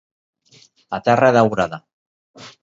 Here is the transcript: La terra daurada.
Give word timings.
La 0.95 0.99
terra 1.09 1.29
daurada. 1.37 1.81